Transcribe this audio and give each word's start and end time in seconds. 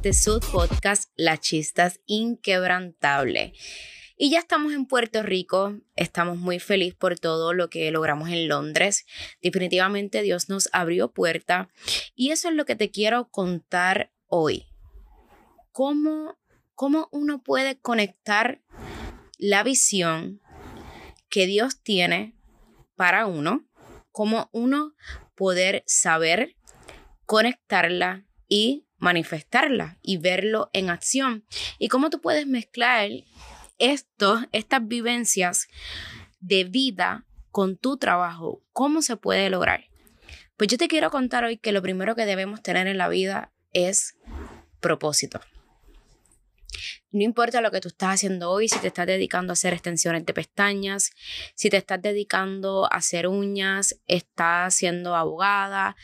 este 0.00 0.14
sub 0.14 0.42
podcast 0.50 1.12
La 1.14 1.36
Chistas 1.36 2.00
Inquebrantable. 2.06 3.52
Y 4.16 4.30
ya 4.30 4.38
estamos 4.38 4.72
en 4.72 4.86
Puerto 4.86 5.22
Rico, 5.22 5.74
estamos 5.94 6.38
muy 6.38 6.58
felices 6.58 6.94
por 6.94 7.18
todo 7.18 7.52
lo 7.52 7.68
que 7.68 7.90
logramos 7.90 8.30
en 8.30 8.48
Londres. 8.48 9.04
Definitivamente 9.42 10.22
Dios 10.22 10.48
nos 10.48 10.70
abrió 10.72 11.12
puerta 11.12 11.68
y 12.14 12.30
eso 12.30 12.48
es 12.48 12.54
lo 12.54 12.64
que 12.64 12.76
te 12.76 12.90
quiero 12.90 13.28
contar 13.28 14.10
hoy. 14.26 14.64
¿Cómo, 15.70 16.38
cómo 16.74 17.10
uno 17.12 17.42
puede 17.42 17.78
conectar 17.78 18.62
la 19.36 19.62
visión 19.62 20.40
que 21.28 21.44
Dios 21.44 21.82
tiene 21.82 22.34
para 22.96 23.26
uno? 23.26 23.68
Cómo 24.12 24.48
uno 24.52 24.94
poder 25.34 25.84
saber 25.84 26.56
conectarla 27.26 28.24
y 28.48 28.86
manifestarla 29.00 29.98
y 30.02 30.18
verlo 30.18 30.70
en 30.72 30.90
acción. 30.90 31.44
Y 31.78 31.88
cómo 31.88 32.10
tú 32.10 32.20
puedes 32.20 32.46
mezclar 32.46 33.10
esto, 33.78 34.40
estas 34.52 34.86
vivencias 34.86 35.68
de 36.38 36.64
vida 36.64 37.26
con 37.50 37.76
tu 37.76 37.96
trabajo. 37.96 38.62
¿Cómo 38.72 39.02
se 39.02 39.16
puede 39.16 39.50
lograr? 39.50 39.86
Pues 40.56 40.68
yo 40.68 40.78
te 40.78 40.88
quiero 40.88 41.10
contar 41.10 41.44
hoy 41.44 41.56
que 41.56 41.72
lo 41.72 41.82
primero 41.82 42.14
que 42.14 42.26
debemos 42.26 42.62
tener 42.62 42.86
en 42.86 42.98
la 42.98 43.08
vida 43.08 43.52
es 43.72 44.16
propósito. 44.80 45.40
No 47.12 47.24
importa 47.24 47.60
lo 47.60 47.70
que 47.70 47.80
tú 47.80 47.88
estás 47.88 48.14
haciendo 48.14 48.50
hoy, 48.50 48.68
si 48.68 48.78
te 48.78 48.86
estás 48.86 49.06
dedicando 49.06 49.52
a 49.52 49.54
hacer 49.54 49.72
extensiones 49.72 50.24
de 50.24 50.32
pestañas, 50.32 51.10
si 51.54 51.68
te 51.68 51.76
estás 51.76 52.00
dedicando 52.00 52.84
a 52.84 52.96
hacer 52.96 53.26
uñas, 53.26 54.00
estás 54.06 54.74
siendo 54.74 55.16
abogada, 55.16 55.96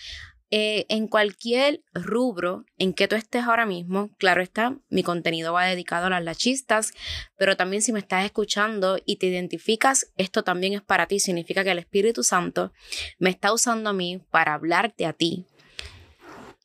eh, 0.52 0.86
en 0.88 1.08
cualquier 1.08 1.82
rubro 1.92 2.64
en 2.78 2.94
que 2.94 3.08
tú 3.08 3.16
estés 3.16 3.42
ahora 3.42 3.66
mismo, 3.66 4.10
claro 4.16 4.42
está, 4.42 4.78
mi 4.88 5.02
contenido 5.02 5.52
va 5.52 5.64
dedicado 5.64 6.06
a 6.06 6.10
las 6.10 6.22
lachistas, 6.22 6.92
pero 7.36 7.56
también 7.56 7.82
si 7.82 7.92
me 7.92 7.98
estás 7.98 8.24
escuchando 8.24 8.98
y 9.04 9.16
te 9.16 9.26
identificas, 9.26 10.12
esto 10.16 10.44
también 10.44 10.74
es 10.74 10.82
para 10.82 11.08
ti, 11.08 11.18
significa 11.18 11.64
que 11.64 11.72
el 11.72 11.80
Espíritu 11.80 12.22
Santo 12.22 12.72
me 13.18 13.30
está 13.30 13.52
usando 13.52 13.90
a 13.90 13.92
mí 13.92 14.22
para 14.30 14.54
hablarte 14.54 15.04
a 15.04 15.12
ti. 15.12 15.46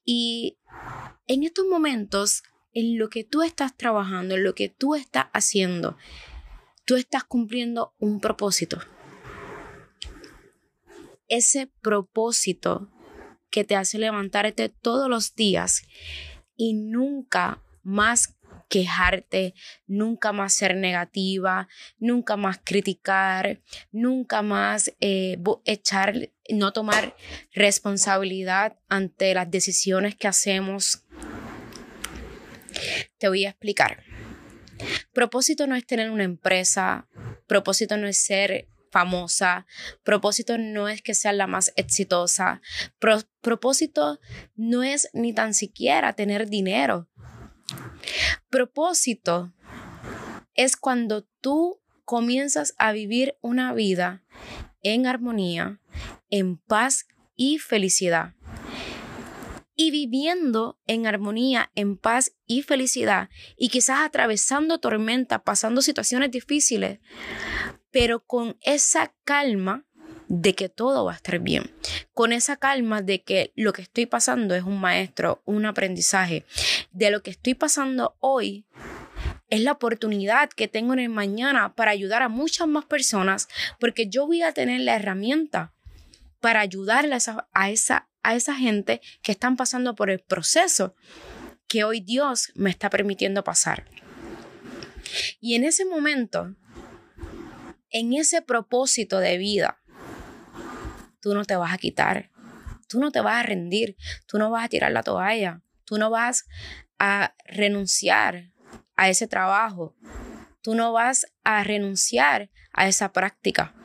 Y 0.06 0.60
en 1.26 1.44
estos 1.44 1.66
momentos, 1.66 2.44
en 2.74 3.00
lo 3.00 3.10
que 3.10 3.24
tú 3.24 3.42
estás 3.42 3.76
trabajando, 3.76 4.36
en 4.36 4.44
lo 4.44 4.54
que 4.54 4.70
tú 4.70 4.94
estás 4.94 5.26
haciendo, 5.34 5.98
tú 6.86 6.98
estás 6.98 7.24
cumpliendo 7.24 7.96
un 7.98 8.20
propósito. 8.20 8.80
Ese 11.28 11.72
propósito 11.82 12.92
que 13.52 13.64
te 13.64 13.76
hace 13.76 14.00
levantarte 14.00 14.70
todos 14.70 15.10
los 15.10 15.36
días 15.36 15.84
y 16.56 16.74
nunca 16.74 17.62
más 17.84 18.36
quejarte, 18.72 19.54
nunca 19.86 20.32
más 20.32 20.54
ser 20.54 20.76
negativa, 20.76 21.68
nunca 22.00 22.38
más 22.38 22.60
criticar, 22.64 23.60
nunca 23.92 24.42
más 24.42 24.94
eh, 25.02 25.38
echar, 25.66 26.30
no 26.50 26.72
tomar 26.72 27.16
responsabilidad 27.54 28.78
ante 28.88 29.34
las 29.34 29.52
decisiones 29.52 30.16
que 30.16 30.30
hacemos. 30.30 31.04
Te 33.18 33.28
voy 33.28 33.46
a 33.46 33.50
explicar. 33.50 34.04
Propósito 35.12 35.68
no 35.68 35.76
es 35.76 35.86
tener 35.86 36.10
una 36.10 36.24
empresa, 36.24 37.08
propósito 37.48 37.98
no 37.98 38.08
es 38.08 38.24
ser 38.24 38.68
famosa. 38.92 39.66
Propósito 40.04 40.58
no 40.58 40.88
es 40.88 41.02
que 41.02 41.14
sea 41.14 41.34
la 41.34 41.48
más 41.48 41.74
exitosa. 41.76 42.62
propósito 43.42 44.20
no 44.56 44.84
es 44.84 45.10
ni 45.14 45.34
tan 45.34 45.54
siquiera 45.54 46.14
tener 46.14 46.50
dinero. 46.50 47.10
Propósito 48.50 49.54
es 50.56 50.76
cuando 50.76 51.24
tú 51.42 51.82
comienzas 52.06 52.74
a 52.78 52.92
vivir 52.92 53.38
una 53.42 53.74
vida 53.74 54.24
en 54.84 55.08
armonía, 55.08 55.80
en 56.30 56.58
paz 56.58 57.06
y 57.36 57.58
felicidad. 57.60 58.34
Y 59.76 59.90
viviendo 59.90 60.80
en 60.86 61.08
armonía, 61.08 61.72
en 61.76 61.98
paz 61.98 62.34
y 62.46 62.62
felicidad, 62.62 63.30
y 63.58 63.70
quizás 63.70 64.02
atravesando 64.02 64.80
tormenta, 64.80 65.44
pasando 65.44 65.82
situaciones 65.82 66.30
difíciles, 66.30 67.00
pero 67.92 68.22
con 68.26 68.58
esa 68.62 69.14
calma 69.24 69.86
de 70.28 70.56
que 70.56 70.70
todo 70.70 71.06
va 71.06 71.14
a 71.14 71.16
estar 71.16 71.40
bien, 71.40 71.76
con 72.14 72.32
esa 72.32 72.56
calma 72.56 73.02
de 73.02 73.22
que 73.22 73.52
lo 73.56 73.74
que 73.74 73.82
estoy 73.82 74.06
pasando 74.06 74.56
es 74.56 74.64
un 74.64 74.80
maestro, 74.80 75.42
un 75.46 75.66
aprendizaje, 75.66 76.46
de 76.92 77.12
lo 77.12 77.22
que 77.22 77.32
estoy 77.32 77.54
pasando 77.54 78.16
hoy 78.20 78.66
es 79.50 79.60
la 79.60 79.74
oportunidad 79.74 80.50
que 80.50 80.70
tengo 80.70 80.94
en 80.94 81.00
el 81.00 81.10
mañana 81.10 81.76
para 81.76 81.92
ayudar 81.92 82.24
a 82.24 82.30
muchas 82.30 82.68
más 82.68 82.86
personas, 82.86 83.50
porque 83.80 84.08
yo 84.08 84.26
voy 84.26 84.42
a 84.42 84.54
tener 84.54 84.80
la 84.82 84.96
herramienta 84.96 85.74
para 86.40 86.62
ayudarle 86.62 87.16
a 87.54 87.70
esa, 87.70 88.10
a 88.24 88.36
esa 88.36 88.56
gente 88.56 89.02
que 89.22 89.34
están 89.34 89.58
pasando 89.58 89.94
por 89.96 90.10
el 90.10 90.20
proceso 90.20 90.96
que 91.68 91.84
hoy 91.84 92.00
Dios 92.00 92.52
me 92.56 92.70
está 92.70 92.90
permitiendo 92.90 93.44
pasar. 93.44 93.86
Y 95.42 95.56
en 95.56 95.66
ese 95.66 95.84
momento 95.84 96.56
en 97.92 98.14
ese 98.14 98.42
propósito 98.42 99.20
de 99.20 99.38
vida, 99.38 99.82
tú 101.22 101.36
no 101.36 101.46
te 101.46 101.56
vas 101.56 101.74
a 101.74 101.78
quitar, 101.78 102.32
tú 102.88 103.00
no 103.00 103.12
te 103.12 103.22
vas 103.22 103.36
a 103.36 103.44
rendir, 103.44 103.98
tú 104.26 104.38
no 104.38 104.50
vas 104.50 104.66
a 104.66 104.70
tirar 104.70 104.92
la 104.92 105.04
toalla, 105.04 105.62
tú 105.86 105.98
no 105.98 106.10
vas 106.10 106.46
a 107.00 107.36
renunciar 107.46 108.52
a 108.96 109.10
ese 109.10 109.28
trabajo, 109.28 109.96
tú 110.62 110.74
no 110.74 110.94
vas 110.94 111.26
a 111.44 111.64
renunciar 111.64 112.50
a 112.72 112.88
esa 112.88 113.12
práctica, 113.12 113.76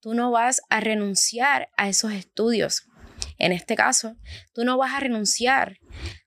tú 0.00 0.14
no 0.14 0.30
vas 0.30 0.62
a 0.70 0.80
renunciar 0.80 1.68
a 1.76 1.88
esos 1.88 2.12
estudios. 2.12 2.88
En 3.38 3.52
este 3.52 3.76
caso, 3.76 4.16
tú 4.54 4.64
no 4.64 4.78
vas 4.78 4.94
a 4.94 5.00
renunciar 5.00 5.78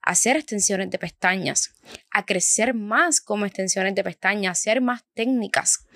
a 0.02 0.10
hacer 0.10 0.36
extensiones 0.36 0.90
de 0.90 0.98
pestañas, 0.98 1.74
a 2.12 2.24
crecer 2.24 2.74
más 2.74 3.20
como 3.20 3.46
extensiones 3.46 3.94
de 3.94 4.04
pestañas, 4.04 4.48
a 4.48 4.52
hacer 4.52 4.80
más 4.80 5.04
técnicas 5.14 5.86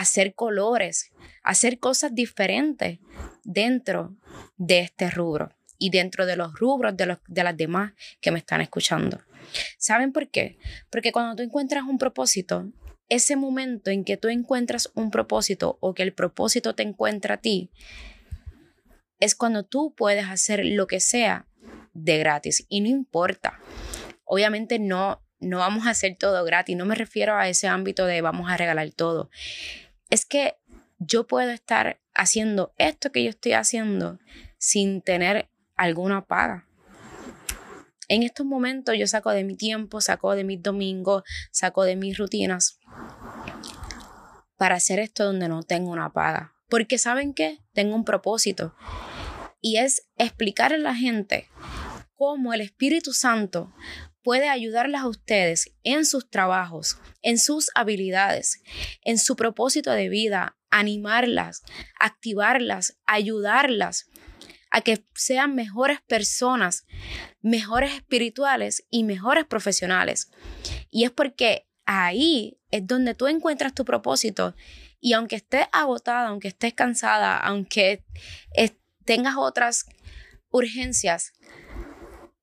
hacer 0.00 0.34
colores, 0.34 1.12
hacer 1.42 1.78
cosas 1.78 2.14
diferentes 2.14 3.00
dentro 3.44 4.16
de 4.56 4.80
este 4.80 5.10
rubro 5.10 5.50
y 5.78 5.90
dentro 5.90 6.24
de 6.24 6.36
los 6.36 6.54
rubros 6.54 6.96
de, 6.96 7.04
los, 7.04 7.18
de 7.28 7.44
las 7.44 7.54
demás 7.54 7.92
que 8.22 8.30
me 8.30 8.38
están 8.38 8.62
escuchando. 8.62 9.20
¿Saben 9.76 10.12
por 10.12 10.28
qué? 10.28 10.58
Porque 10.88 11.12
cuando 11.12 11.36
tú 11.36 11.42
encuentras 11.42 11.84
un 11.84 11.98
propósito, 11.98 12.72
ese 13.10 13.36
momento 13.36 13.90
en 13.90 14.04
que 14.04 14.16
tú 14.16 14.28
encuentras 14.28 14.90
un 14.94 15.10
propósito 15.10 15.76
o 15.80 15.92
que 15.92 16.02
el 16.02 16.14
propósito 16.14 16.74
te 16.74 16.82
encuentra 16.82 17.34
a 17.34 17.40
ti, 17.42 17.70
es 19.18 19.34
cuando 19.34 19.64
tú 19.64 19.94
puedes 19.94 20.24
hacer 20.24 20.64
lo 20.64 20.86
que 20.86 21.00
sea 21.00 21.46
de 21.92 22.16
gratis 22.16 22.64
y 22.70 22.80
no 22.80 22.88
importa. 22.88 23.60
Obviamente 24.24 24.78
no 24.78 25.20
no 25.40 25.58
vamos 25.58 25.86
a 25.86 25.90
hacer 25.90 26.16
todo 26.16 26.44
gratis, 26.44 26.76
no 26.76 26.84
me 26.84 26.94
refiero 26.94 27.36
a 27.36 27.48
ese 27.48 27.66
ámbito 27.66 28.06
de 28.06 28.20
vamos 28.20 28.50
a 28.50 28.56
regalar 28.56 28.90
todo. 28.90 29.30
Es 30.10 30.26
que 30.26 30.56
yo 30.98 31.26
puedo 31.26 31.50
estar 31.50 32.00
haciendo 32.14 32.74
esto 32.76 33.10
que 33.10 33.24
yo 33.24 33.30
estoy 33.30 33.52
haciendo 33.52 34.18
sin 34.58 35.00
tener 35.02 35.48
alguna 35.76 36.26
paga. 36.26 36.66
En 38.08 38.24
estos 38.24 38.44
momentos 38.44 38.96
yo 38.98 39.06
saco 39.06 39.30
de 39.30 39.44
mi 39.44 39.56
tiempo, 39.56 40.00
saco 40.00 40.34
de 40.34 40.44
mis 40.44 40.62
domingos, 40.62 41.22
saco 41.52 41.84
de 41.84 41.96
mis 41.96 42.18
rutinas 42.18 42.80
para 44.56 44.74
hacer 44.74 44.98
esto 44.98 45.24
donde 45.24 45.48
no 45.48 45.62
tengo 45.62 45.90
una 45.90 46.12
paga. 46.12 46.52
Porque 46.68 46.98
saben 46.98 47.32
qué? 47.32 47.60
Tengo 47.72 47.94
un 47.94 48.04
propósito. 48.04 48.74
Y 49.60 49.78
es 49.78 50.06
explicar 50.16 50.72
a 50.72 50.78
la 50.78 50.94
gente 50.94 51.48
cómo 52.14 52.52
el 52.52 52.60
Espíritu 52.60 53.12
Santo 53.12 53.72
puede 54.22 54.48
ayudarlas 54.48 55.02
a 55.02 55.08
ustedes 55.08 55.72
en 55.82 56.04
sus 56.04 56.28
trabajos, 56.28 56.98
en 57.22 57.38
sus 57.38 57.70
habilidades, 57.74 58.62
en 59.02 59.18
su 59.18 59.36
propósito 59.36 59.92
de 59.92 60.08
vida, 60.08 60.56
animarlas, 60.70 61.62
activarlas, 61.98 62.98
ayudarlas 63.06 64.06
a 64.70 64.82
que 64.82 65.04
sean 65.14 65.54
mejores 65.54 66.00
personas, 66.02 66.86
mejores 67.40 67.92
espirituales 67.94 68.84
y 68.90 69.04
mejores 69.04 69.44
profesionales. 69.46 70.30
Y 70.90 71.04
es 71.04 71.10
porque 71.10 71.66
ahí 71.86 72.60
es 72.70 72.86
donde 72.86 73.14
tú 73.14 73.26
encuentras 73.26 73.74
tu 73.74 73.84
propósito 73.84 74.54
y 75.00 75.14
aunque 75.14 75.36
estés 75.36 75.66
agotada, 75.72 76.28
aunque 76.28 76.48
estés 76.48 76.74
cansada, 76.74 77.36
aunque 77.38 78.04
tengas 79.04 79.36
otras 79.36 79.86
urgencias, 80.50 81.32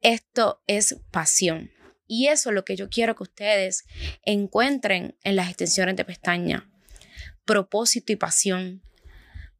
esto 0.07 0.63
es 0.67 1.01
pasión. 1.11 1.69
Y 2.07 2.27
eso 2.27 2.49
es 2.49 2.55
lo 2.55 2.63
que 2.63 2.77
yo 2.77 2.89
quiero 2.89 3.15
que 3.15 3.23
ustedes 3.23 3.85
encuentren 4.23 5.17
en 5.23 5.35
las 5.35 5.49
extensiones 5.49 5.97
de 5.97 6.05
pestaña. 6.05 6.71
Propósito 7.43 8.13
y 8.13 8.15
pasión. 8.15 8.81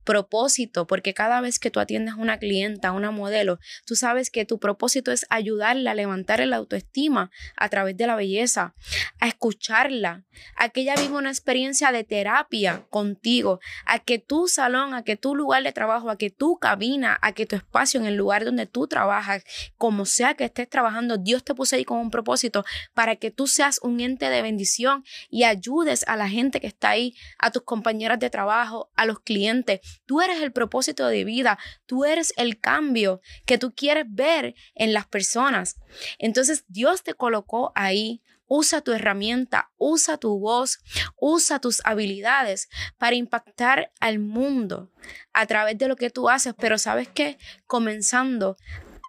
Propósito, 0.08 0.88
porque 0.88 1.14
cada 1.14 1.42
vez 1.42 1.60
que 1.60 1.70
tú 1.70 1.82
atiendes 1.82 2.14
a 2.14 2.18
una 2.18 2.40
clienta, 2.40 2.88
a 2.88 2.92
una 2.94 3.12
modelo, 3.12 3.60
tú 3.86 3.98
sabes 3.98 4.30
que 4.30 4.46
tu 4.46 4.58
propósito 4.58 5.12
es 5.12 5.26
ayudarla 5.30 5.92
a 5.92 5.96
levantar 5.96 6.40
el 6.40 6.54
autoestima 6.54 7.30
a 7.58 7.68
través 7.68 7.98
de 7.98 8.08
la 8.08 8.16
belleza, 8.16 8.74
a 9.20 9.28
escucharla, 9.28 10.24
a 10.56 10.70
que 10.70 10.82
ella 10.82 10.96
viva 10.96 11.18
una 11.18 11.30
experiencia 11.30 11.92
de 11.92 12.06
terapia 12.06 12.86
contigo, 12.90 13.60
a 13.86 14.00
que 14.00 14.18
tu 14.18 14.48
salón, 14.48 14.94
a 14.94 15.04
que 15.04 15.18
tu 15.18 15.36
lugar 15.36 15.64
de 15.64 15.74
trabajo, 15.74 16.10
a 16.10 16.18
que 16.18 16.30
tu 16.30 16.58
cabina, 16.58 17.20
a 17.22 17.34
que 17.34 17.46
tu 17.46 17.58
espacio 17.58 18.00
en 18.00 18.06
el 18.06 18.16
lugar 18.16 18.46
donde 18.46 18.66
tú 18.66 18.88
trabajas, 18.88 19.44
como 19.76 20.06
sea 20.06 20.36
que 20.36 20.46
estés 20.46 20.70
trabajando, 20.70 21.18
Dios 21.18 21.44
te 21.44 21.54
puso 21.54 21.76
ahí 21.76 21.84
con 21.84 21.98
un 21.98 22.12
propósito 22.12 22.64
para 22.94 23.18
que 23.18 23.30
tú 23.30 23.46
seas 23.46 23.82
un 23.84 24.00
ente 24.00 24.30
de 24.30 24.42
bendición 24.42 25.04
y 25.30 25.44
ayudes 25.44 26.08
a 26.08 26.16
la 26.16 26.30
gente 26.30 26.62
que 26.62 26.68
está 26.68 26.92
ahí, 26.92 27.14
a 27.40 27.52
tus 27.52 27.64
compañeras 27.64 28.20
de 28.20 28.30
trabajo, 28.30 28.90
a 28.96 29.06
los 29.06 29.20
clientes. 29.20 29.82
Tú 30.06 30.22
eres 30.22 30.42
el 30.42 30.52
propósito 30.52 31.08
de 31.08 31.24
vida, 31.24 31.58
tú 31.86 32.06
eres 32.06 32.34
el 32.38 32.60
cambio 32.60 33.22
que 33.46 33.58
tú 33.58 33.74
quieres 33.74 34.06
ver 34.08 34.56
en 34.76 34.94
las 34.94 35.08
personas. 35.08 35.78
Entonces 36.18 36.66
Dios 36.68 37.04
te 37.04 37.14
colocó 37.14 37.72
ahí. 37.76 38.22
Usa 38.50 38.80
tu 38.80 38.94
herramienta, 38.94 39.72
usa 39.76 40.18
tu 40.18 40.40
voz, 40.40 40.80
usa 41.20 41.60
tus 41.60 41.82
habilidades 41.84 42.70
para 42.98 43.18
impactar 43.18 43.92
al 44.00 44.20
mundo 44.20 44.90
a 45.34 45.46
través 45.48 45.78
de 45.78 45.90
lo 45.90 45.98
que 45.98 46.10
tú 46.10 46.30
haces, 46.30 46.54
pero 46.58 46.78
sabes 46.78 47.10
qué, 47.10 47.38
comenzando 47.66 48.56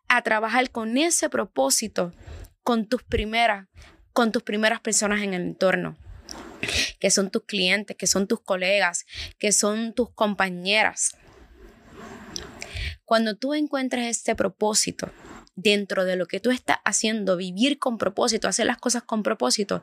a 0.09 0.23
trabajar 0.23 0.71
con 0.71 0.99
ese 0.99 1.29
propósito 1.29 2.13
con 2.65 2.87
tus 2.87 3.03
primeras 3.03 3.69
con 4.13 4.33
tus 4.33 4.43
primeras 4.43 4.81
personas 4.81 5.23
en 5.23 5.35
el 5.35 5.43
entorno 5.43 5.97
que 6.99 7.11
son 7.11 7.31
tus 7.31 7.45
clientes, 7.45 7.97
que 7.97 8.07
son 8.07 8.27
tus 8.27 8.41
colegas, 8.41 9.07
que 9.39 9.53
son 9.53 9.93
tus 9.95 10.11
compañeras. 10.11 11.17
Cuando 13.05 13.37
tú 13.37 13.55
encuentres 13.55 14.07
este 14.07 14.35
propósito 14.35 15.11
dentro 15.57 16.05
de 16.05 16.17
lo 16.17 16.27
que 16.27 16.41
tú 16.41 16.51
estás 16.51 16.79
haciendo, 16.85 17.37
vivir 17.37 17.79
con 17.79 17.99
propósito, 17.99 18.49
hacer 18.49 18.67
las 18.67 18.79
cosas 18.79 19.03
con 19.03 19.23
propósito, 19.23 19.83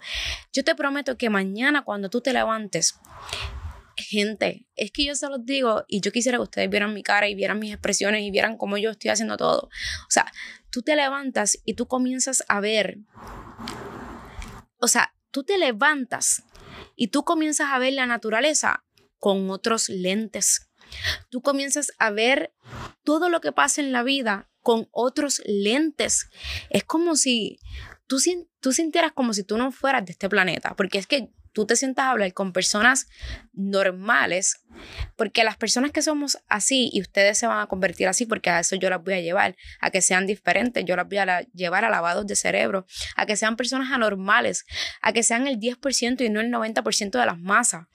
yo 0.54 0.64
te 0.64 0.76
prometo 0.76 1.18
que 1.18 1.30
mañana 1.30 1.84
cuando 1.84 2.10
tú 2.10 2.22
te 2.22 2.34
levantes, 2.34 2.96
gente, 3.98 4.66
es 4.76 4.92
que 4.92 5.06
yo 5.06 5.16
se 5.16 5.28
los 5.30 5.46
digo 5.46 5.86
y 5.88 6.02
yo 6.02 6.12
quisiera 6.12 6.38
que 6.38 6.44
ustedes 6.44 6.70
vieran 6.70 6.94
mi 6.94 7.04
cara 7.04 7.28
y 7.28 7.36
vieran 7.36 7.60
mis 7.60 7.72
expresiones 7.72 8.22
y 8.22 8.32
vieran 8.32 8.58
cómo 8.58 8.78
yo 8.78 8.92
estoy 8.92 9.10
haciendo 9.10 9.38
todo. 9.38 9.64
O 9.64 10.12
sea, 10.12 10.32
tú 10.70 10.82
te 10.82 10.96
levantas 10.96 11.60
y 11.66 11.74
tú 11.74 11.88
comienzas 11.88 12.44
a 12.48 12.60
ver, 12.60 13.00
o 14.80 14.88
sea, 14.88 15.14
tú 15.32 15.44
te 15.44 15.58
levantas 15.58 16.44
y 16.96 17.08
tú 17.08 17.24
comienzas 17.24 17.70
a 17.72 17.80
ver 17.80 17.94
la 17.94 18.06
naturaleza 18.06 18.86
con 19.20 19.50
otros 19.50 19.90
lentes. 19.90 20.70
Tú 21.30 21.42
comienzas 21.42 21.92
a 21.98 22.12
ver 22.12 22.54
todo 23.04 23.30
lo 23.30 23.42
que 23.42 23.52
pasa 23.52 23.82
en 23.82 23.92
la 23.92 24.04
vida 24.04 24.50
con 24.62 24.88
otros 24.92 25.42
lentes. 25.46 26.30
Es 26.70 26.84
como 26.84 27.16
si 27.16 27.60
tú, 28.08 28.18
tú 28.60 28.72
sintieras 28.72 29.12
como 29.14 29.34
si 29.34 29.44
tú 29.44 29.58
no 29.58 29.72
fueras 29.72 30.06
de 30.06 30.12
este 30.12 30.30
planeta, 30.30 30.76
porque 30.76 30.98
es 30.98 31.08
que 31.08 31.32
tú 31.56 31.66
te 31.66 31.78
sientas 31.78 32.04
a 32.04 32.12
hablar 32.12 32.34
con 32.34 32.52
personas 32.52 33.08
normales, 33.54 34.66
porque 35.16 35.46
las 35.46 35.56
personas 35.56 35.92
que 35.92 36.02
somos 36.02 36.38
así 36.50 36.90
y 36.92 37.00
ustedes 37.00 37.38
se 37.38 37.48
van 37.48 37.60
a 37.60 37.68
convertir 37.68 38.10
así, 38.10 38.26
porque 38.26 38.50
a 38.50 38.60
eso 38.60 38.76
yo 38.76 38.90
las 38.90 39.02
voy 39.02 39.14
a 39.14 39.22
llevar, 39.22 39.56
a 39.80 39.90
que 39.90 40.02
sean 40.02 40.28
diferentes, 40.28 40.84
yo 40.84 40.98
las 40.98 41.08
voy 41.08 41.18
a 41.18 41.42
llevar 41.54 41.86
a 41.86 41.90
lavados 41.90 42.28
de 42.28 42.36
cerebro, 42.36 42.86
a 43.16 43.26
que 43.26 43.38
sean 43.38 43.56
personas 43.56 43.90
anormales, 43.94 44.66
a 45.02 45.14
que 45.14 45.24
sean 45.24 45.48
el 45.48 45.58
10% 45.58 46.26
y 46.26 46.30
no 46.30 46.42
el 46.42 46.52
90% 46.52 47.18
de 47.18 47.26
las 47.26 47.40
masas. 47.40 47.88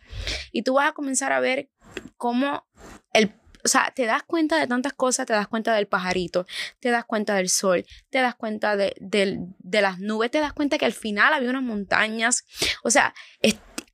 Y 0.52 0.62
tú 0.62 0.74
vas 0.74 0.88
a 0.88 0.92
comenzar 0.92 1.30
a 1.32 1.40
ver 1.40 1.68
cómo 2.16 2.66
el 3.12 3.28
o 3.64 3.68
sea, 3.68 3.92
te 3.94 4.06
das 4.06 4.22
cuenta 4.22 4.58
de 4.58 4.66
tantas 4.66 4.92
cosas, 4.92 5.26
te 5.26 5.32
das 5.32 5.48
cuenta 5.48 5.74
del 5.74 5.86
pajarito, 5.86 6.46
te 6.78 6.90
das 6.90 7.04
cuenta 7.04 7.34
del 7.34 7.48
sol, 7.48 7.84
te 8.10 8.20
das 8.20 8.34
cuenta 8.34 8.76
de, 8.76 8.94
de 9.00 9.80
las 9.80 9.98
nubes, 9.98 10.30
te 10.30 10.40
das 10.40 10.52
cuenta 10.52 10.78
que 10.78 10.86
al 10.86 10.92
final 10.92 11.34
había 11.34 11.50
unas 11.50 11.62
montañas. 11.62 12.44
O 12.82 12.90
sea, 12.90 13.14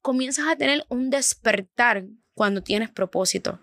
comienzas 0.03 0.47
a 0.49 0.57
tener 0.57 0.85
un 0.89 1.11
despertar 1.11 2.05
cuando 2.35 2.63
tienes 2.63 2.91
propósito. 2.91 3.61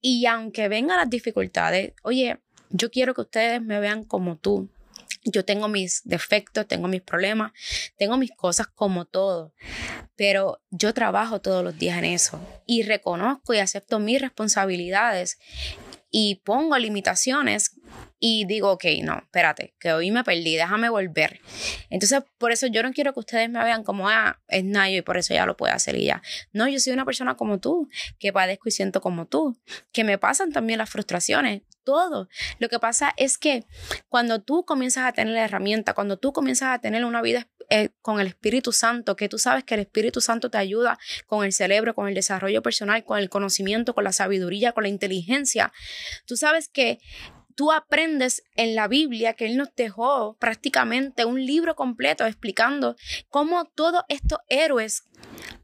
Y 0.00 0.26
aunque 0.26 0.68
vengan 0.68 0.98
las 0.98 1.10
dificultades, 1.10 1.92
oye, 2.02 2.38
yo 2.70 2.90
quiero 2.90 3.14
que 3.14 3.22
ustedes 3.22 3.62
me 3.62 3.80
vean 3.80 4.04
como 4.04 4.36
tú. 4.38 4.70
Yo 5.24 5.44
tengo 5.44 5.68
mis 5.68 6.02
defectos, 6.04 6.66
tengo 6.66 6.88
mis 6.88 7.02
problemas, 7.02 7.52
tengo 7.96 8.16
mis 8.16 8.30
cosas 8.32 8.66
como 8.66 9.04
todo, 9.04 9.52
pero 10.16 10.60
yo 10.70 10.94
trabajo 10.94 11.40
todos 11.40 11.62
los 11.64 11.78
días 11.78 11.98
en 11.98 12.04
eso 12.04 12.40
y 12.66 12.82
reconozco 12.82 13.54
y 13.54 13.58
acepto 13.58 13.98
mis 13.98 14.20
responsabilidades 14.20 15.38
y 16.10 16.36
pongo 16.36 16.78
limitaciones 16.78 17.72
y 18.20 18.46
digo, 18.46 18.72
ok, 18.72 18.84
no, 19.02 19.18
espérate, 19.18 19.74
que 19.78 19.92
hoy 19.92 20.10
me 20.10 20.24
perdí, 20.24 20.56
déjame 20.56 20.88
volver. 20.88 21.40
Entonces, 21.90 22.22
por 22.38 22.50
eso 22.50 22.66
yo 22.66 22.82
no 22.82 22.92
quiero 22.92 23.12
que 23.12 23.20
ustedes 23.20 23.48
me 23.48 23.62
vean 23.62 23.84
como, 23.84 24.08
ah, 24.08 24.40
es 24.48 24.64
Nayo 24.64 24.98
y 24.98 25.02
por 25.02 25.18
eso 25.18 25.34
ya 25.34 25.46
lo 25.46 25.56
puede 25.56 25.72
hacer 25.72 25.96
y 25.96 26.06
ya. 26.06 26.22
No, 26.52 26.66
yo 26.68 26.80
soy 26.80 26.92
una 26.92 27.04
persona 27.04 27.36
como 27.36 27.60
tú, 27.60 27.88
que 28.18 28.32
padezco 28.32 28.68
y 28.68 28.72
siento 28.72 29.00
como 29.00 29.26
tú, 29.26 29.56
que 29.92 30.02
me 30.02 30.18
pasan 30.18 30.52
también 30.52 30.78
las 30.78 30.90
frustraciones, 30.90 31.62
todo. 31.88 32.28
Lo 32.58 32.68
que 32.68 32.78
pasa 32.78 33.14
es 33.16 33.38
que 33.38 33.64
cuando 34.10 34.42
tú 34.42 34.66
comienzas 34.66 35.06
a 35.06 35.12
tener 35.12 35.32
la 35.32 35.44
herramienta, 35.44 35.94
cuando 35.94 36.18
tú 36.18 36.34
comienzas 36.34 36.68
a 36.74 36.80
tener 36.80 37.06
una 37.06 37.22
vida 37.22 37.48
eh, 37.70 37.88
con 38.02 38.20
el 38.20 38.26
Espíritu 38.26 38.72
Santo, 38.72 39.16
que 39.16 39.30
tú 39.30 39.38
sabes 39.38 39.64
que 39.64 39.72
el 39.72 39.80
Espíritu 39.80 40.20
Santo 40.20 40.50
te 40.50 40.58
ayuda 40.58 40.98
con 41.26 41.46
el 41.46 41.54
cerebro, 41.54 41.94
con 41.94 42.06
el 42.06 42.14
desarrollo 42.14 42.60
personal, 42.60 43.04
con 43.04 43.18
el 43.18 43.30
conocimiento, 43.30 43.94
con 43.94 44.04
la 44.04 44.12
sabiduría, 44.12 44.72
con 44.72 44.82
la 44.82 44.90
inteligencia, 44.90 45.72
tú 46.26 46.36
sabes 46.36 46.68
que 46.68 46.98
tú 47.58 47.72
aprendes 47.72 48.44
en 48.54 48.76
la 48.76 48.86
Biblia 48.86 49.34
que 49.34 49.46
Él 49.46 49.56
nos 49.56 49.74
dejó 49.74 50.36
prácticamente 50.38 51.24
un 51.24 51.44
libro 51.44 51.74
completo 51.74 52.24
explicando 52.24 52.94
cómo 53.30 53.64
todos 53.64 54.04
estos 54.06 54.38
héroes 54.48 55.08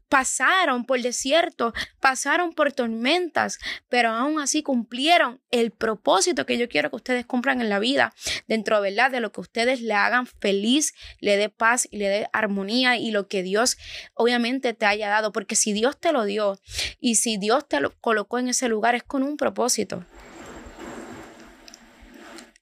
pasaron 0.09 0.83
por 0.83 1.01
desierto, 1.01 1.73
pasaron 2.01 2.51
por 2.51 2.73
tormentas, 2.73 3.59
pero 3.87 4.09
aún 4.09 4.41
así 4.41 4.61
cumplieron 4.61 5.41
el 5.51 5.71
propósito 5.71 6.45
que 6.45 6.57
yo 6.57 6.67
quiero 6.67 6.89
que 6.89 6.97
ustedes 6.97 7.25
cumplan 7.25 7.61
en 7.61 7.69
la 7.69 7.79
vida, 7.79 8.13
dentro 8.45 8.81
¿verdad? 8.81 9.09
de 9.09 9.21
lo 9.21 9.31
que 9.31 9.39
ustedes 9.39 9.79
le 9.79 9.93
hagan 9.93 10.27
feliz, 10.27 10.93
le 11.21 11.37
dé 11.37 11.47
paz 11.47 11.87
y 11.89 11.95
le 11.95 12.09
dé 12.09 12.27
armonía 12.33 12.97
y 12.97 13.11
lo 13.11 13.29
que 13.29 13.41
Dios 13.41 13.77
obviamente 14.13 14.73
te 14.73 14.85
haya 14.85 15.07
dado, 15.07 15.31
porque 15.31 15.55
si 15.55 15.71
Dios 15.71 15.97
te 15.97 16.11
lo 16.11 16.25
dio 16.25 16.59
y 16.99 17.15
si 17.15 17.37
Dios 17.37 17.65
te 17.69 17.79
lo 17.79 17.97
colocó 18.01 18.37
en 18.37 18.49
ese 18.49 18.67
lugar 18.67 18.95
es 18.95 19.03
con 19.03 19.23
un 19.23 19.37
propósito. 19.37 20.03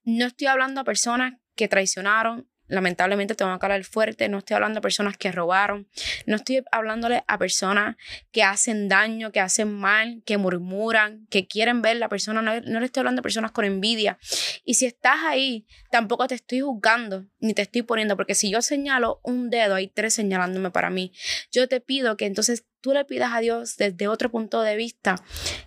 No 0.03 0.25
estoy 0.25 0.47
hablando 0.47 0.81
a 0.81 0.83
personas 0.83 1.33
que 1.55 1.67
traicionaron, 1.67 2.49
lamentablemente 2.67 3.35
tengo 3.35 3.57
que 3.57 3.65
hablar 3.65 3.83
fuerte, 3.83 4.29
no 4.29 4.39
estoy 4.39 4.55
hablando 4.55 4.79
a 4.79 4.81
personas 4.81 5.17
que 5.17 5.31
robaron, 5.31 5.87
no 6.25 6.35
estoy 6.35 6.63
hablándole 6.71 7.23
a 7.27 7.37
personas 7.37 7.97
que 8.31 8.43
hacen 8.43 8.87
daño, 8.87 9.31
que 9.31 9.39
hacen 9.39 9.73
mal, 9.73 10.21
que 10.25 10.37
murmuran, 10.37 11.27
que 11.29 11.47
quieren 11.47 11.81
ver 11.81 11.97
la 11.97 12.09
persona, 12.09 12.41
no, 12.41 12.61
no, 12.61 12.79
le 12.79 12.85
estoy 12.85 13.01
hablando 13.01 13.19
a 13.19 13.23
personas 13.23 13.51
con 13.51 13.65
envidia. 13.65 14.17
Y 14.63 14.75
si 14.75 14.85
estás 14.85 15.17
ahí, 15.25 15.65
tampoco 15.91 16.27
te 16.27 16.35
estoy 16.35 16.61
juzgando, 16.61 17.25
ni 17.39 17.53
te 17.53 17.63
estoy 17.63 17.83
poniendo, 17.83 18.15
porque 18.15 18.35
si 18.35 18.49
yo 18.49 18.61
señalo 18.61 19.19
un 19.23 19.49
dedo, 19.49 19.75
hay 19.75 19.87
tres 19.87 20.13
señalándome 20.13 20.71
para 20.71 20.89
mí. 20.89 21.11
Yo 21.51 21.67
te 21.67 21.81
pido 21.81 22.17
que 22.17 22.25
entonces 22.25 22.65
tú 22.81 22.93
le 22.93 23.05
pidas 23.05 23.31
a 23.33 23.39
Dios 23.39 23.77
desde 23.77 24.07
otro 24.07 24.29
punto 24.29 24.61
de 24.61 24.75
vista 24.75 25.15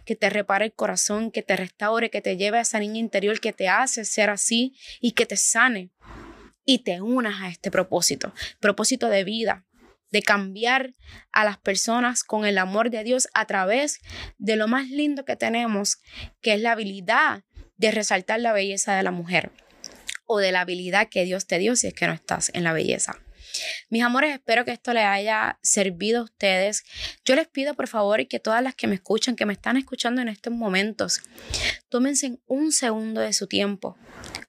que 0.05 0.17
te 0.17 0.29
repare 0.29 0.67
el 0.67 0.73
corazón, 0.73 1.31
que 1.31 1.43
te 1.43 1.57
restaure, 1.57 2.11
que 2.11 2.21
te 2.21 2.37
lleve 2.37 2.59
a 2.59 2.63
esa 2.63 2.79
niña 2.79 2.99
interior 2.99 3.41
que 3.41 3.53
te 3.53 3.69
hace 3.69 4.05
ser 4.05 4.29
así 4.29 4.77
y 5.01 5.13
que 5.13 5.25
te 5.25 5.37
sane 5.37 5.91
y 6.67 6.81
te 6.81 7.01
unas 7.01 7.41
a 7.41 7.49
este 7.49 7.71
propósito, 7.71 8.35
propósito 8.61 9.09
de 9.09 9.25
vida, 9.25 9.65
de 10.11 10.21
cambiar 10.21 10.95
a 11.33 11.45
las 11.45 11.57
personas 11.57 12.25
con 12.25 12.45
el 12.45 12.59
amor 12.59 12.91
de 12.91 13.05
Dios 13.05 13.29
a 13.33 13.47
través 13.47 14.01
de 14.37 14.57
lo 14.57 14.69
más 14.69 14.89
lindo 14.89 15.25
que 15.25 15.37
tenemos, 15.37 15.99
que 16.43 16.55
es 16.55 16.61
la 16.61 16.73
habilidad 16.73 17.45
de 17.77 17.91
resaltar 17.91 18.41
la 18.41 18.53
belleza 18.53 18.95
de 18.95 19.03
la 19.03 19.11
mujer 19.11 19.51
o 20.27 20.39
de 20.39 20.53
la 20.53 20.63
habilidad 20.63 21.09
que 21.09 21.25
Dios 21.25 21.47
te 21.47 21.59
dio 21.59 21.77
si 21.77 21.87
es 21.87 21.95
que 21.95 22.07
no 22.07 22.13
estás 22.13 22.51
en 22.53 22.65
la 22.65 22.73
belleza. 22.73 23.17
Mis 23.89 24.03
amores, 24.03 24.35
espero 24.35 24.65
que 24.65 24.73
esto 24.73 24.93
les 24.93 25.05
haya 25.05 25.61
servido 25.63 26.21
a 26.21 26.25
ustedes. 26.25 26.85
Yo 27.25 27.37
les 27.37 27.47
pido 27.47 27.75
por 27.75 27.87
favor 27.87 28.27
que 28.27 28.41
todas 28.41 28.61
las 28.61 28.75
que 28.75 28.89
me 28.89 28.97
escuchan, 28.97 29.37
que 29.37 29.47
me 29.47 29.53
están 29.53 29.77
escuchando 29.77 30.21
en 30.21 30.29
estos 30.29 30.53
momentos, 30.53 31.21
tómense 31.89 32.41
un 32.47 32.73
segundo 32.73 33.21
de 33.21 33.33
su 33.33 33.47
tiempo, 33.47 33.97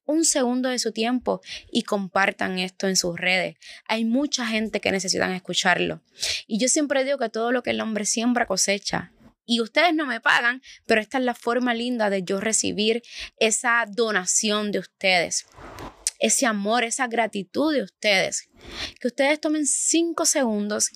un 0.06 0.25
segundo 0.25 0.70
de 0.70 0.79
su 0.79 0.91
tiempo 0.91 1.41
y 1.72 1.84
compartan 1.84 2.58
esto 2.58 2.88
en 2.88 2.96
sus 2.96 3.15
redes. 3.15 3.58
Hay 3.86 4.06
mucha 4.06 4.48
gente 4.48 4.79
que 4.79 4.91
necesitan 4.91 5.32
escucharlo. 5.34 6.01
Y 6.48 6.60
yo 6.60 6.67
siempre 6.67 7.03
digo 7.03 7.20
que 7.20 7.29
todo 7.29 7.51
lo 7.51 7.62
que 7.62 7.72
el 7.72 7.82
hombre 7.82 8.06
siembra 8.06 8.48
cosecha 8.48 9.12
y 9.46 9.62
ustedes 9.62 9.94
no 9.94 10.06
me 10.06 10.20
pagan, 10.20 10.62
pero 10.86 11.00
esta 11.00 11.20
es 11.20 11.24
la 11.24 11.36
forma 11.36 11.74
linda 11.74 12.10
de 12.10 12.24
yo 12.24 12.39
recibir 12.39 13.03
esa 13.38 13.86
donación 13.88 14.72
de 14.72 14.79
ustedes 14.79 15.46
ese 16.19 16.45
amor, 16.45 16.83
esa 16.83 17.07
gratitud 17.07 17.74
de 17.74 17.83
ustedes. 17.83 18.50
Que 19.00 19.07
ustedes 19.07 19.39
tomen 19.39 19.65
cinco 19.65 20.25
segundos, 20.25 20.91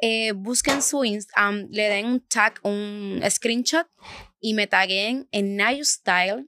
eh, 0.00 0.32
busquen 0.32 0.82
su 0.82 1.04
Instagram, 1.04 1.68
le 1.70 1.88
den 1.88 2.06
un 2.06 2.20
tag, 2.20 2.58
un 2.62 3.22
screenshot 3.28 3.86
y 4.40 4.54
me 4.54 4.66
taguen 4.66 5.28
en 5.30 5.56
Nayo 5.56 5.84
Style 5.84 6.46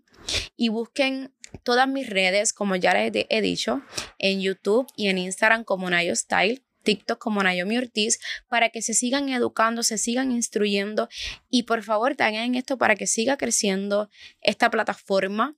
y 0.57 0.69
busquen 0.69 1.33
todas 1.63 1.87
mis 1.89 2.09
redes, 2.11 2.53
como 2.53 2.77
ya 2.77 2.95
les 2.95 3.27
he 3.29 3.41
dicho, 3.41 3.83
en 4.19 4.41
YouTube 4.41 4.87
y 4.97 5.09
en 5.09 5.19
Instagram 5.19 5.65
como 5.65 5.89
Nayo 5.89 6.17
Style. 6.17 6.65
TikTok 6.85 7.19
como 7.19 7.43
Naomi 7.43 7.79
Ortiz 7.79 8.21
para 8.49 8.69
que 8.69 8.83
se 8.83 8.95
sigan 8.95 9.29
educando, 9.29 9.83
se 9.83 9.99
sigan 9.99 10.31
instruyendo 10.31 11.09
y 11.51 11.65
por 11.65 11.83
favor 11.83 12.15
tengan 12.15 12.55
esto 12.55 12.79
para 12.79 12.95
que 12.95 13.07
siga 13.07 13.37
creciendo 13.37 14.11
esta 14.41 14.71
plataforma 14.71 15.57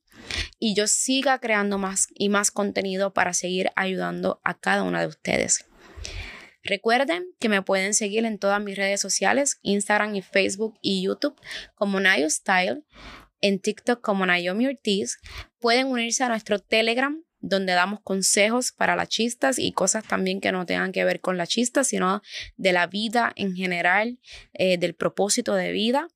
y 0.57 0.73
yo 0.73 0.87
siga 0.87 1.39
creando 1.39 1.77
más 1.77 2.07
y 2.15 2.29
más 2.29 2.49
contenido 2.49 3.13
para 3.13 3.33
seguir 3.33 3.69
ayudando 3.75 4.41
a 4.43 4.55
cada 4.55 4.83
una 4.83 5.01
de 5.01 5.07
ustedes. 5.07 5.65
Recuerden 6.63 7.27
que 7.39 7.47
me 7.47 7.61
pueden 7.61 7.93
seguir 7.93 8.25
en 8.25 8.39
todas 8.39 8.61
mis 8.61 8.75
redes 8.75 8.99
sociales, 8.99 9.59
Instagram 9.61 10.15
y 10.15 10.21
Facebook 10.21 10.77
y 10.81 11.03
YouTube 11.03 11.39
como 11.75 11.99
Nayo 11.99 12.29
Style 12.29 12.83
en 13.41 13.59
TikTok 13.59 14.01
como 14.01 14.25
Naomi 14.25 14.67
Ortiz. 14.67 15.19
Pueden 15.59 15.87
unirse 15.87 16.23
a 16.23 16.29
nuestro 16.29 16.59
Telegram 16.59 17.23
donde 17.39 17.73
damos 17.73 17.99
consejos 18.01 18.71
para 18.71 18.95
las 18.95 19.09
chistas 19.09 19.59
y 19.59 19.71
cosas 19.71 20.03
también 20.03 20.41
que 20.41 20.51
no 20.51 20.65
tengan 20.65 20.91
que 20.91 21.05
ver 21.05 21.21
con 21.21 21.37
la 21.37 21.47
chista, 21.47 21.83
sino 21.83 22.21
de 22.55 22.73
la 22.73 22.87
vida 22.87 23.33
en 23.35 23.55
general, 23.55 24.19
eh, 24.53 24.77
del 24.77 24.95
propósito 24.95 25.55
de 25.55 25.71
vida. 25.71 26.07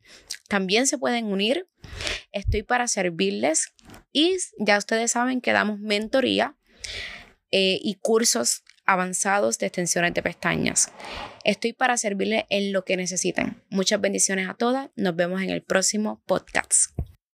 También 0.48 0.88
se 0.88 0.98
pueden 0.98 1.26
unir. 1.26 1.68
Estoy 2.32 2.64
para 2.64 2.88
servirles 2.88 3.74
y 4.12 4.38
ya 4.60 4.78
ustedes 4.78 5.12
saben 5.12 5.42
que 5.42 5.52
damos 5.52 5.80
mentoría 5.80 6.56
eh, 7.52 7.80
y 7.82 7.96
cursos 7.96 8.64
avanzados 8.86 9.58
de 9.58 9.68
extensiones 9.68 10.14
de 10.14 10.24
pestañas. 10.24 10.92
Estoy 11.44 11.74
para 11.74 11.98
servirles 11.98 12.46
en 12.50 12.74
lo 12.74 12.84
que 12.84 12.98
necesiten. 12.98 13.62
Muchas 13.70 14.02
bendiciones 14.02 14.50
a 14.50 14.54
todas. 14.54 14.90
Nos 14.96 15.16
vemos 15.16 15.42
en 15.42 15.50
el 15.50 15.62
próximo 15.62 16.22
podcast. 16.26 16.92